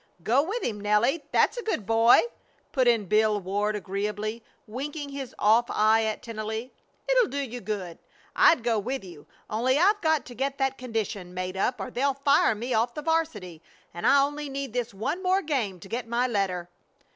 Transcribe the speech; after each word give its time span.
"Go 0.23 0.41
with 0.41 0.63
him, 0.63 0.81
Nelly, 0.81 1.21
that's 1.31 1.57
a 1.57 1.61
good 1.63 1.85
boy!" 1.85 2.21
put 2.71 2.87
in 2.87 3.05
Bill 3.05 3.39
Ward, 3.39 3.75
agreeably, 3.75 4.43
winking 4.65 5.09
his 5.09 5.35
off 5.37 5.65
eye 5.69 6.03
at 6.05 6.23
Tennelly. 6.23 6.73
"It'll 7.07 7.27
do 7.27 7.37
you 7.37 7.61
good. 7.61 7.99
I'd 8.35 8.63
go 8.63 8.79
with 8.79 9.03
you, 9.03 9.27
only 9.47 9.77
I've 9.77 10.01
got 10.01 10.25
to 10.25 10.33
get 10.33 10.57
that 10.57 10.79
condition 10.79 11.35
made 11.35 11.55
up 11.55 11.79
or 11.79 11.91
they'll 11.91 12.15
fire 12.15 12.55
me 12.55 12.73
off 12.73 12.95
the 12.95 13.03
'varsity, 13.03 13.61
and 13.93 14.07
I 14.07 14.23
only 14.23 14.49
need 14.49 14.73
this 14.73 14.91
one 14.91 15.21
more 15.21 15.43
game 15.43 15.79
to 15.81 15.87
get 15.87 16.07
my 16.07 16.25
letter." 16.25 16.71